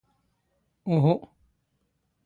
[0.93, 1.15] ⵓⵀⵓ.